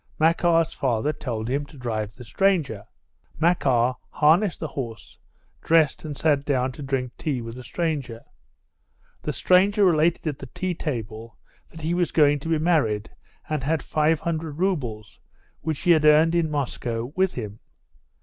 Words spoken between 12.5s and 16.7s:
married and had five hundred roubles, which he had earned in